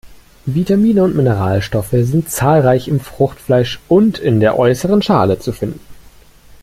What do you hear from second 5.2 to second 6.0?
zu finden.